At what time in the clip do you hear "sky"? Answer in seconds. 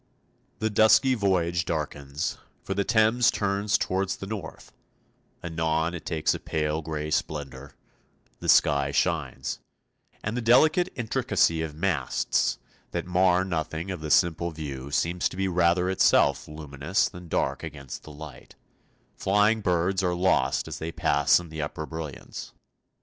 8.49-8.89